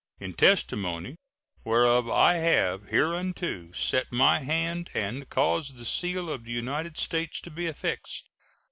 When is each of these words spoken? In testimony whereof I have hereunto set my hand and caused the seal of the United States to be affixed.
In 0.19 0.33
testimony 0.33 1.17
whereof 1.63 2.09
I 2.09 2.33
have 2.37 2.87
hereunto 2.87 3.71
set 3.71 4.11
my 4.11 4.39
hand 4.39 4.89
and 4.95 5.29
caused 5.29 5.75
the 5.75 5.85
seal 5.85 6.27
of 6.27 6.43
the 6.45 6.51
United 6.51 6.97
States 6.97 7.39
to 7.41 7.51
be 7.51 7.67
affixed. 7.67 8.27